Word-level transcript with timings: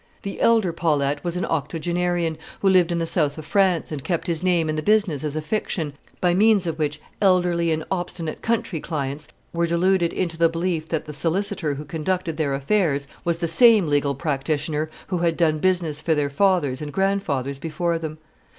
The 0.23 0.41
elder 0.41 0.73
Paulette 0.73 1.23
was 1.23 1.37
an 1.37 1.45
octogenarian, 1.45 2.39
who 2.61 2.69
lived 2.69 2.91
in 2.91 2.97
the 2.97 3.05
south 3.05 3.37
of 3.37 3.45
France, 3.45 3.91
and 3.91 4.03
kept 4.03 4.25
his 4.25 4.41
name 4.41 4.67
in 4.67 4.75
the 4.75 4.81
business 4.81 5.23
as 5.23 5.35
a 5.35 5.43
fiction, 5.43 5.93
by 6.19 6.33
means 6.33 6.65
of 6.65 6.79
which 6.79 6.99
elderly 7.21 7.71
and 7.71 7.83
obstinate 7.91 8.41
country 8.41 8.79
clients 8.79 9.27
were 9.53 9.67
deluded 9.67 10.11
into 10.11 10.39
the 10.39 10.49
belief 10.49 10.89
that 10.89 11.05
the 11.05 11.13
solicitor 11.13 11.75
who 11.75 11.85
conducted 11.85 12.37
their 12.37 12.55
affairs 12.55 13.07
was 13.23 13.37
the 13.37 13.47
same 13.47 13.85
legal 13.85 14.15
practitioner 14.15 14.89
who 15.09 15.19
had 15.19 15.37
done 15.37 15.59
business 15.59 16.01
for 16.01 16.15
their 16.15 16.31
fathers 16.31 16.81
and 16.81 16.91
grandfathers 16.91 17.59
before 17.59 17.99
them. 17.99 18.17